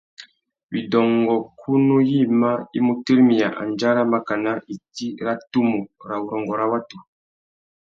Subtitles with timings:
[0.71, 6.97] Widôngôkunú yïmá i mu tirimiya andjara makana itsi râ tumu râ urrôngô râ watu.